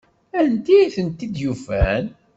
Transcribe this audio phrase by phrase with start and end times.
[0.39, 2.05] Anti ay tent-id-yufan?